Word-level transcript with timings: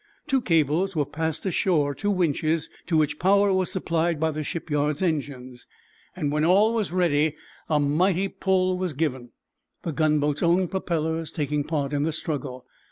Two 0.25 0.41
cables 0.41 0.95
were 0.95 1.05
passed 1.05 1.45
ashore 1.45 1.93
to 1.93 2.09
winches 2.09 2.71
to 2.87 2.97
which 2.97 3.19
power 3.19 3.53
was 3.53 3.71
supplied 3.71 4.19
by 4.19 4.31
the 4.31 4.41
shipyard's 4.43 5.03
engines. 5.03 5.67
When 6.19 6.43
all 6.43 6.73
was 6.73 6.91
ready 6.91 7.35
a 7.69 7.79
mighty 7.79 8.27
pull 8.27 8.79
was 8.79 8.93
given, 8.93 9.29
the 9.83 9.93
gunboat's 9.93 10.41
own 10.41 10.69
propellers 10.69 11.31
taking 11.31 11.63
part 11.63 11.93
in 11.93 12.01
the 12.01 12.11
struggle. 12.13 12.65